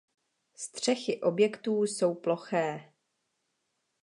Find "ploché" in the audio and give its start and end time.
2.15-2.93